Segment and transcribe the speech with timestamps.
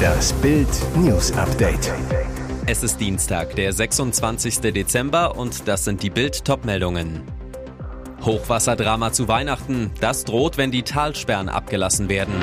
[0.00, 1.92] Das Bild News Update.
[2.66, 4.60] Es ist Dienstag, der 26.
[4.72, 7.22] Dezember und das sind die Bild Topmeldungen.
[8.22, 12.34] Hochwasserdrama zu Weihnachten, das droht, wenn die Talsperren abgelassen werden.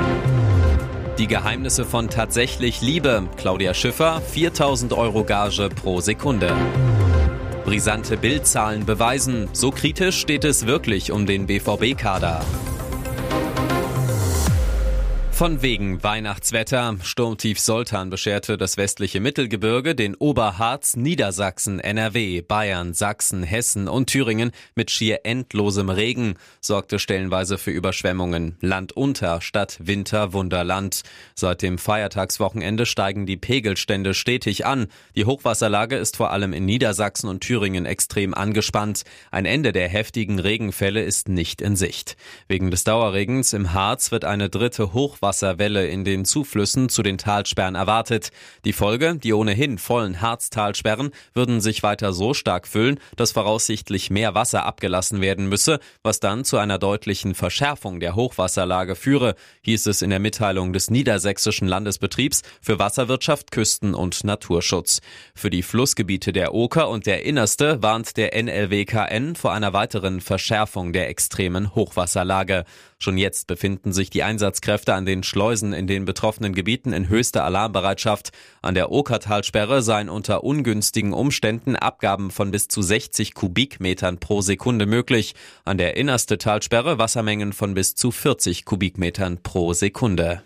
[1.18, 6.52] Die Geheimnisse von tatsächlich Liebe, Claudia Schiffer, 4000 Euro Gage pro Sekunde.
[7.66, 12.42] Brisante Bildzahlen beweisen, so kritisch steht es wirklich um den BVB-Kader.
[15.38, 16.98] Von wegen Weihnachtswetter.
[17.04, 24.50] Sturmtief Soltan bescherte das westliche Mittelgebirge den Oberharz, Niedersachsen, NRW, Bayern, Sachsen, Hessen und Thüringen
[24.74, 28.58] mit schier endlosem Regen, sorgte stellenweise für Überschwemmungen.
[28.62, 31.04] Land unter statt Winter Wunderland.
[31.36, 34.88] Seit dem Feiertagswochenende steigen die Pegelstände stetig an.
[35.16, 39.04] Die Hochwasserlage ist vor allem in Niedersachsen und Thüringen extrem angespannt.
[39.30, 42.18] Ein Ende der heftigen Regenfälle ist nicht in Sicht.
[42.48, 47.18] Wegen des Dauerregens im Harz wird eine dritte Hochwasserlage Hochwasserwelle in den Zuflüssen zu den
[47.18, 48.30] Talsperren erwartet.
[48.64, 54.36] Die Folge, die ohnehin vollen Harztalsperren würden sich weiter so stark füllen, dass voraussichtlich mehr
[54.36, 60.02] Wasser abgelassen werden müsse, was dann zu einer deutlichen Verschärfung der Hochwasserlage führe, hieß es
[60.02, 65.02] in der Mitteilung des Niedersächsischen Landesbetriebs für Wasserwirtschaft, Küsten und Naturschutz.
[65.36, 70.94] Für die Flussgebiete der Oker und der Innerste warnt der NLWKN vor einer weiteren Verschärfung
[70.94, 72.64] der extremen Hochwasserlage.
[72.98, 77.44] Schon jetzt befinden sich die Einsatzkräfte an den Schleusen in den betroffenen Gebieten in höchster
[77.44, 78.32] Alarmbereitschaft.
[78.62, 84.86] An der Okertalsperre seien unter ungünstigen Umständen Abgaben von bis zu 60 Kubikmetern pro Sekunde
[84.86, 85.36] möglich.
[85.66, 90.44] An der innerste Talsperre Wassermengen von bis zu 40 Kubikmetern pro Sekunde.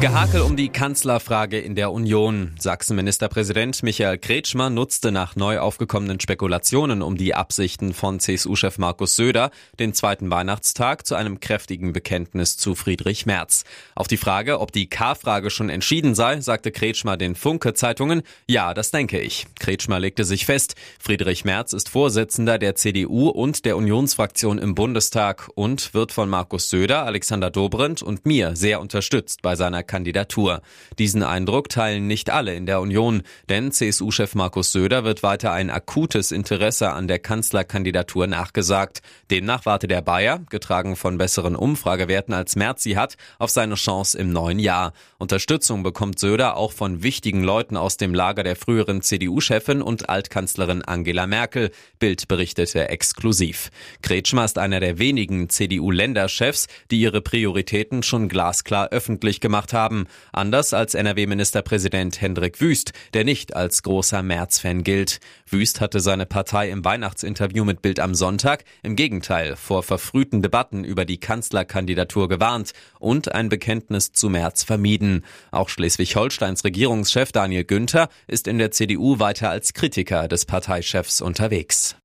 [0.00, 2.52] Gehakel um die Kanzlerfrage in der Union.
[2.58, 9.50] Sachsen-Ministerpräsident Michael Kretschmer nutzte nach neu aufgekommenen Spekulationen um die Absichten von CSU-Chef Markus Söder
[9.78, 13.64] den zweiten Weihnachtstag zu einem kräftigen Bekenntnis zu Friedrich Merz.
[13.94, 18.90] Auf die Frage, ob die K-Frage schon entschieden sei, sagte Kretschmer den Funke-Zeitungen, ja, das
[18.90, 19.46] denke ich.
[19.58, 25.48] Kretschmer legte sich fest, Friedrich Merz ist Vorsitzender der CDU und der Unionsfraktion im Bundestag
[25.54, 30.60] und wird von Markus Söder, Alexander Dobrindt und mir sehr unterstützt bei seiner Kandidatur.
[30.98, 35.70] Diesen Eindruck teilen nicht alle in der Union, denn CSU-Chef Markus Söder wird weiter ein
[35.70, 39.00] akutes Interesse an der Kanzlerkandidatur nachgesagt.
[39.30, 44.18] Demnach warte der Bayer, getragen von besseren Umfragewerten als Merz sie hat, auf seine Chance
[44.18, 44.92] im neuen Jahr.
[45.18, 50.82] Unterstützung bekommt Söder auch von wichtigen Leuten aus dem Lager der früheren CDU-Chefin und Altkanzlerin
[50.82, 51.70] Angela Merkel.
[51.98, 53.70] Bild berichtete exklusiv.
[54.02, 60.06] Kretschmer ist einer der wenigen CDU-Länderchefs, die ihre Prioritäten schon glasklar öffentlich gemacht haben haben,
[60.32, 65.20] anders als NRW-Ministerpräsident Hendrik Wüst, der nicht als großer März-Fan gilt.
[65.48, 70.82] Wüst hatte seine Partei im Weihnachtsinterview mit Bild am Sonntag im Gegenteil vor verfrühten Debatten
[70.82, 75.24] über die Kanzlerkandidatur gewarnt und ein Bekenntnis zu März vermieden.
[75.52, 81.96] Auch Schleswig-Holsteins Regierungschef Daniel Günther ist in der CDU weiter als Kritiker des Parteichefs unterwegs.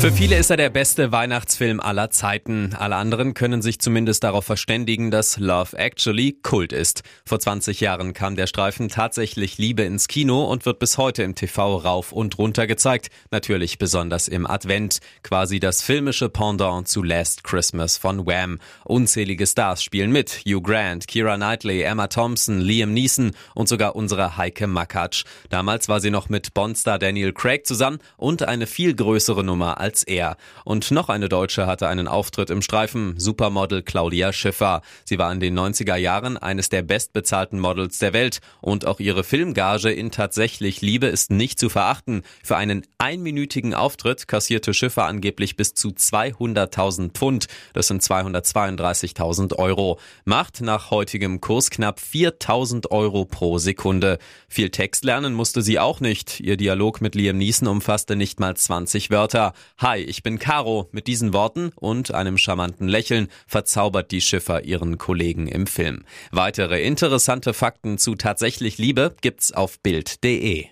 [0.00, 2.72] Für viele ist er der beste Weihnachtsfilm aller Zeiten.
[2.78, 7.02] Alle anderen können sich zumindest darauf verständigen, dass Love Actually Kult ist.
[7.26, 11.34] Vor 20 Jahren kam der Streifen tatsächlich Liebe ins Kino und wird bis heute im
[11.34, 13.08] TV rauf und runter gezeigt.
[13.32, 15.00] Natürlich besonders im Advent.
[15.24, 18.60] Quasi das filmische Pendant zu Last Christmas von Wham.
[18.84, 20.42] Unzählige Stars spielen mit.
[20.46, 25.24] Hugh Grant, Kira Knightley, Emma Thompson, Liam Neeson und sogar unsere Heike Makatsch.
[25.50, 29.87] Damals war sie noch mit Bondstar Daniel Craig zusammen und eine viel größere Nummer als
[30.04, 30.36] er.
[30.64, 34.82] Und noch eine Deutsche hatte einen Auftritt im Streifen, Supermodel Claudia Schiffer.
[35.04, 39.24] Sie war in den 90er Jahren eines der bestbezahlten Models der Welt und auch ihre
[39.24, 42.22] Filmgage in Tatsächlich Liebe ist nicht zu verachten.
[42.42, 47.46] Für einen einminütigen Auftritt kassierte Schiffer angeblich bis zu 200.000 Pfund.
[47.72, 49.98] Das sind 232.000 Euro.
[50.24, 54.18] Macht nach heutigem Kurs knapp 4.000 Euro pro Sekunde.
[54.48, 56.40] Viel Text lernen musste sie auch nicht.
[56.40, 59.52] Ihr Dialog mit Liam Neeson umfasste nicht mal 20 Wörter.
[59.80, 60.88] Hi, ich bin Caro.
[60.90, 66.04] Mit diesen Worten und einem charmanten Lächeln verzaubert die Schiffer ihren Kollegen im Film.
[66.32, 70.66] Weitere interessante Fakten zu tatsächlich Liebe gibt's auf Bild.de.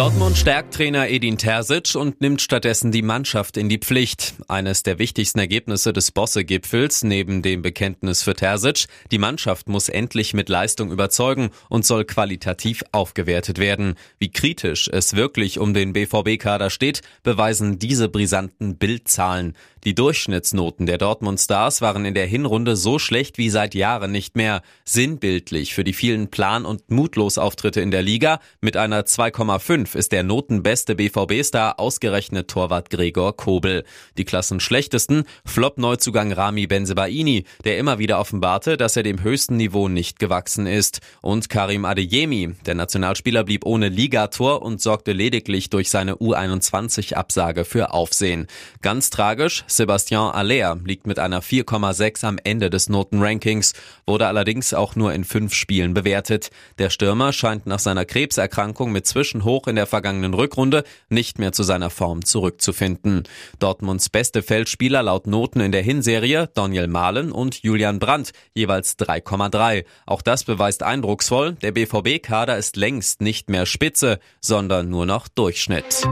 [0.00, 4.32] Dortmund stärkt Trainer Edin Terzic und nimmt stattdessen die Mannschaft in die Pflicht.
[4.48, 10.32] Eines der wichtigsten Ergebnisse des Bosse-Gipfels neben dem Bekenntnis für Terzic, die Mannschaft muss endlich
[10.32, 13.94] mit Leistung überzeugen und soll qualitativ aufgewertet werden.
[14.18, 19.54] Wie kritisch es wirklich um den BVB-Kader steht, beweisen diese brisanten Bildzahlen.
[19.84, 24.36] Die Durchschnittsnoten der Dortmund Stars waren in der Hinrunde so schlecht wie seit Jahren nicht
[24.36, 24.60] mehr.
[24.84, 30.12] Sinnbildlich für die vielen Plan- und Mutlosauftritte in der Liga mit einer 2,5 fünf ist
[30.12, 33.84] der notenbeste BVB-Star ausgerechnet Torwart Gregor Kobel.
[34.16, 40.18] Die Klassenschlechtesten Flop-Neuzugang Rami Benzebaini, der immer wieder offenbarte, dass er dem höchsten Niveau nicht
[40.18, 41.00] gewachsen ist.
[41.22, 47.92] Und Karim Adeyemi, der Nationalspieler blieb ohne Ligator und sorgte lediglich durch seine U21-Absage für
[47.92, 48.46] Aufsehen.
[48.82, 53.72] Ganz tragisch, Sebastian Aller liegt mit einer 4,6 am Ende des Notenrankings,
[54.06, 56.50] wurde allerdings auch nur in fünf Spielen bewertet.
[56.78, 61.62] Der Stürmer scheint nach seiner Krebserkrankung mit Zwischenhoch in der vergangenen Rückrunde nicht mehr zu
[61.62, 63.22] seiner Form zurückzufinden.
[63.58, 69.84] Dortmunds beste Feldspieler laut Noten in der Hinserie Daniel Mahlen und Julian Brandt jeweils 3,3.
[70.06, 76.06] Auch das beweist eindrucksvoll, der BVB-Kader ist längst nicht mehr Spitze, sondern nur noch Durchschnitt.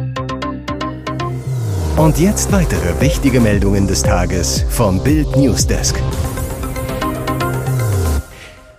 [1.97, 6.01] Und jetzt weitere wichtige Meldungen des Tages vom Bild Newsdesk.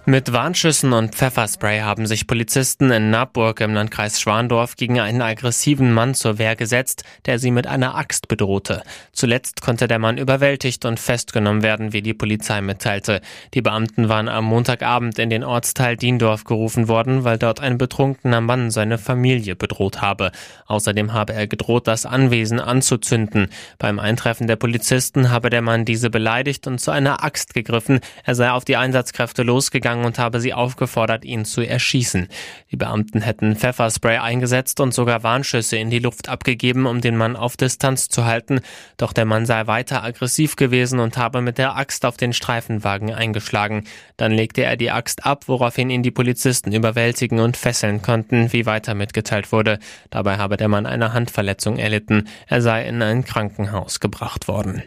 [0.09, 5.93] Mit Warnschüssen und Pfefferspray haben sich Polizisten in Nabburg im Landkreis Schwandorf gegen einen aggressiven
[5.93, 8.81] Mann zur Wehr gesetzt, der sie mit einer Axt bedrohte.
[9.11, 13.21] Zuletzt konnte der Mann überwältigt und festgenommen werden, wie die Polizei mitteilte.
[13.53, 18.41] Die Beamten waren am Montagabend in den Ortsteil Diendorf gerufen worden, weil dort ein betrunkener
[18.41, 20.31] Mann seine Familie bedroht habe.
[20.65, 23.49] Außerdem habe er gedroht, das Anwesen anzuzünden.
[23.77, 27.99] Beim Eintreffen der Polizisten habe der Mann diese beleidigt und zu einer Axt gegriffen.
[28.23, 32.27] Er sei auf die Einsatzkräfte losgegangen gegangen und habe sie aufgefordert, ihn zu erschießen.
[32.71, 37.35] Die Beamten hätten Pfefferspray eingesetzt und sogar Warnschüsse in die Luft abgegeben, um den Mann
[37.35, 38.61] auf Distanz zu halten.
[38.97, 43.13] Doch der Mann sei weiter aggressiv gewesen und habe mit der Axt auf den Streifenwagen
[43.13, 43.85] eingeschlagen.
[44.17, 48.65] Dann legte er die Axt ab, woraufhin ihn die Polizisten überwältigen und fesseln konnten, wie
[48.65, 49.79] weiter mitgeteilt wurde.
[50.09, 52.27] Dabei habe der Mann eine Handverletzung erlitten.
[52.47, 54.83] Er sei in ein Krankenhaus gebracht worden.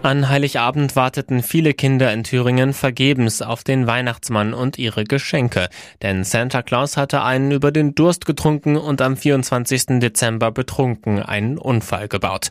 [0.00, 5.68] An Heiligabend warteten viele Kinder in Thüringen vergebens auf den Weihnachtsmann und ihre Geschenke,
[6.02, 9.98] denn Santa Claus hatte einen über den Durst getrunken und am 24.
[9.98, 12.48] Dezember betrunken einen Unfall gebaut.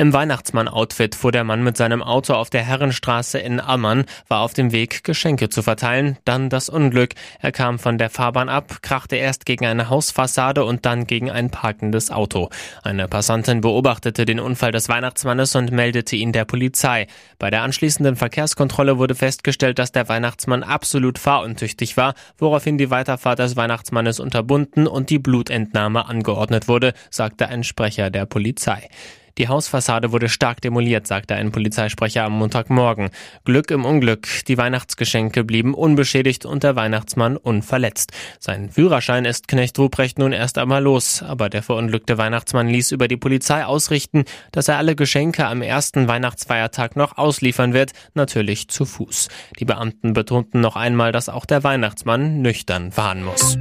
[0.00, 4.54] Im Weihnachtsmann-Outfit fuhr der Mann mit seinem Auto auf der Herrenstraße in Ammann, war auf
[4.54, 6.18] dem Weg, Geschenke zu verteilen.
[6.24, 7.14] Dann das Unglück.
[7.40, 11.50] Er kam von der Fahrbahn ab, krachte erst gegen eine Hausfassade und dann gegen ein
[11.50, 12.48] parkendes Auto.
[12.84, 17.08] Eine Passantin beobachtete den Unfall des Weihnachtsmannes und meldete ihn der Polizei.
[17.40, 23.40] Bei der anschließenden Verkehrskontrolle wurde festgestellt, dass der Weihnachtsmann absolut fahruntüchtig war, woraufhin die Weiterfahrt
[23.40, 28.88] des Weihnachtsmannes unterbunden und die Blutentnahme angeordnet wurde, sagte ein Sprecher der Polizei.
[29.38, 33.10] Die Hausfassade wurde stark demoliert, sagte ein Polizeisprecher am Montagmorgen.
[33.44, 34.26] Glück im Unglück.
[34.48, 38.12] Die Weihnachtsgeschenke blieben unbeschädigt und der Weihnachtsmann unverletzt.
[38.40, 43.06] Sein Führerschein ist Knecht Ruprecht nun erst einmal los, aber der verunglückte Weihnachtsmann ließ über
[43.06, 48.84] die Polizei ausrichten, dass er alle Geschenke am ersten Weihnachtsfeiertag noch ausliefern wird, natürlich zu
[48.84, 49.28] Fuß.
[49.60, 53.56] Die Beamten betonten noch einmal, dass auch der Weihnachtsmann nüchtern fahren muss.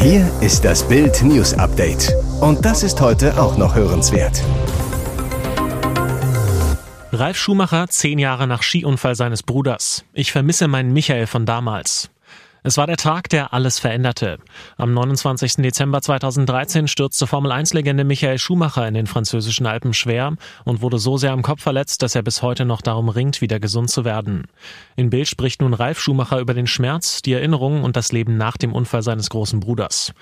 [0.00, 2.12] Hier ist das Bild News Update.
[2.42, 4.42] Und das ist heute auch noch hörenswert.
[7.12, 10.04] Ralf Schumacher, zehn Jahre nach Skiunfall seines Bruders.
[10.12, 12.10] Ich vermisse meinen Michael von damals.
[12.64, 14.38] Es war der Tag, der alles veränderte.
[14.76, 15.54] Am 29.
[15.58, 20.34] Dezember 2013 stürzte Formel-1-Legende Michael Schumacher in den französischen Alpen schwer
[20.64, 23.60] und wurde so sehr am Kopf verletzt, dass er bis heute noch darum ringt, wieder
[23.60, 24.48] gesund zu werden.
[24.96, 28.56] In Bild spricht nun Ralf Schumacher über den Schmerz, die Erinnerungen und das Leben nach
[28.56, 30.12] dem Unfall seines großen Bruders.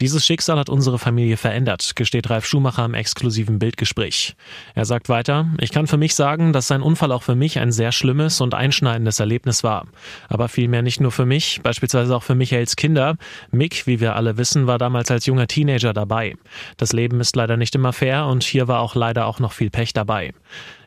[0.00, 4.34] Dieses Schicksal hat unsere Familie verändert, gesteht Ralf Schumacher im exklusiven Bildgespräch.
[4.74, 7.70] Er sagt weiter, ich kann für mich sagen, dass sein Unfall auch für mich ein
[7.70, 9.86] sehr schlimmes und einschneidendes Erlebnis war.
[10.28, 13.16] Aber vielmehr nicht nur für mich, beispielsweise auch für Michaels Kinder.
[13.52, 16.34] Mick, wie wir alle wissen, war damals als junger Teenager dabei.
[16.78, 19.70] Das Leben ist leider nicht immer fair und hier war auch leider auch noch viel
[19.70, 20.32] Pech dabei.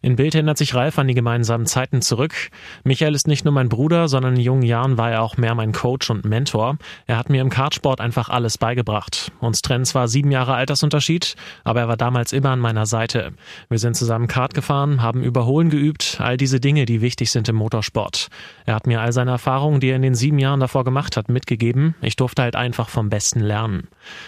[0.06, 2.36] In Bild erinnert sich Ralf an die gemeinsamen Zeiten zurück.
[2.84, 5.72] Michael ist nicht nur mein Bruder, sondern in jungen Jahren war er auch mehr mein
[5.72, 6.78] Coach und Mentor.
[7.08, 9.32] Er hat mir im Kartsport einfach alles beigebracht.
[9.40, 13.34] Uns trennen zwar sieben Jahre Altersunterschied, aber er war damals immer an meiner Seite.
[13.68, 17.56] Wir sind zusammen Kart gefahren, haben Überholen geübt, all diese Dinge, die wichtig sind im
[17.56, 18.28] Motorsport.
[18.68, 21.30] Er hat mir all seine Erfahrungen, die er in den sieben Jahren davor gemacht hat,
[21.30, 21.96] mitgegeben.
[22.04, 23.88] Ich durfte halt einfach vom Besten lernen.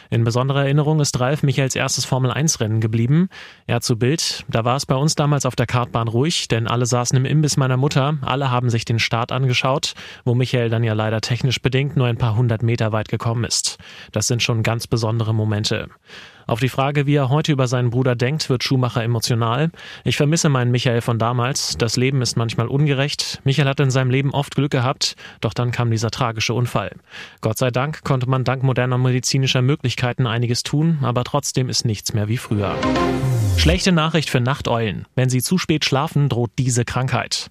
[0.10, 3.30] In besonderer Erinnerung ist Ralf Michaels erstes Formel-1-Rennen geblieben.
[3.68, 6.86] Er zu Bild, da war es bei uns damals auf der Kartbahn ruhig, denn alle
[6.86, 9.94] saßen im Imbiss meiner Mutter, alle haben sich den Start angeschaut,
[10.26, 13.78] wo Michael dann ja leider technisch bedingt nur ein paar hundert Meter weit gekommen ist.
[14.12, 15.90] Das sind schon ganz besondere Momente.
[16.48, 19.70] Auf die Frage, wie er heute über seinen Bruder denkt, wird Schumacher emotional.
[20.06, 21.78] Ich vermisse meinen Michael von damals.
[21.78, 23.42] Das Leben ist manchmal ungerecht.
[23.44, 26.96] Michael hat in seinem Leben oft Glück gehabt, doch dann kam dieser tragische Unfall.
[27.42, 32.14] Gott sei Dank konnte man dank moderner medizinischer Möglichkeiten einiges tun, aber trotzdem ist nichts
[32.14, 32.76] mehr wie früher.
[33.58, 35.06] Schlechte Nachricht für Nachteulen.
[35.16, 37.50] Wenn sie zu spät schlafen, droht diese Krankheit.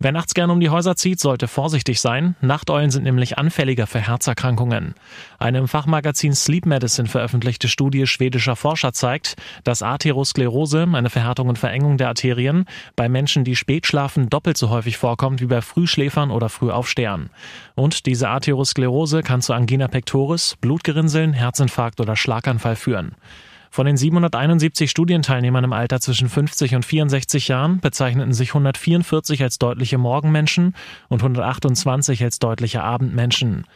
[0.00, 2.34] Wer nachts gern um die Häuser zieht, sollte vorsichtig sein.
[2.40, 4.94] Nachteulen sind nämlich anfälliger für Herzerkrankungen.
[5.38, 11.58] Eine im Fachmagazin Sleep Medicine veröffentlichte Studie schwedischer Forscher zeigt, dass Atherosklerose, eine Verhärtung und
[11.58, 12.64] Verengung der Arterien,
[12.96, 17.30] bei Menschen, die spät schlafen, doppelt so häufig vorkommt wie bei Frühschläfern oder Frühaufstehern.
[17.74, 23.14] Und diese Atherosklerose kann zu Angina pectoris, Blutgerinnseln, Herzinfarkt oder Schlaganfall führen.
[23.74, 29.58] Von den 771 Studienteilnehmern im Alter zwischen 50 und 64 Jahren bezeichneten sich 144 als
[29.58, 30.76] deutliche Morgenmenschen
[31.08, 33.66] und 128 als deutliche Abendmenschen.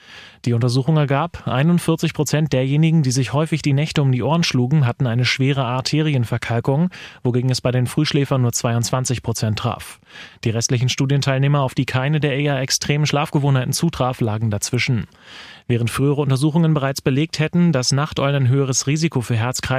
[0.45, 4.87] Die Untersuchung ergab, 41 Prozent derjenigen, die sich häufig die Nächte um die Ohren schlugen,
[4.87, 6.91] hatten eine schwere Arterienverkalkung,
[7.25, 9.99] wogegen es bei den Frühschläfern nur 22 Prozent traf.
[10.45, 15.09] Die restlichen Studienteilnehmer, auf die keine der eher extremen Schlafgewohnheiten zutraf, lagen dazwischen.
[15.67, 19.37] Während frühere Untersuchungen bereits belegt hätten, dass Nachteulen ein höheres Risiko für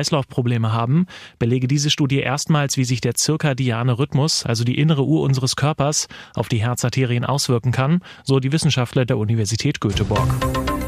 [0.09, 1.05] Herz-Kreislauf-Probleme haben,
[1.37, 6.07] belege diese Studie erstmals, wie sich der zirkadiane Rhythmus, also die innere Uhr unseres Körpers,
[6.35, 10.78] auf die Herzarterien auswirken kann, so die Wissenschaftler der Universität Göteborg.